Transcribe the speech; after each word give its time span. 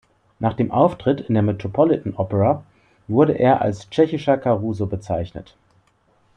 Nach 0.39 0.55
dem 0.55 0.71
Auftritt 0.71 1.21
in 1.21 1.35
der 1.35 1.43
Metropolitan 1.43 2.15
Opera 2.15 2.63
wurde 3.07 3.33
er 3.37 3.61
als 3.61 3.87
"tschechischer 3.91 4.35
Caruso" 4.39 4.87
bezeichnet. 4.87 5.55